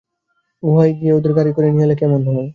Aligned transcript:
গুহায় 0.63 0.93
গিয়ে 0.97 1.13
ওদের 1.17 1.31
গাড়ি 1.37 1.51
করে 1.53 1.67
নিয়ে 1.71 1.85
এলে 1.85 1.95
কেমন 2.01 2.21
হয়? 2.27 2.47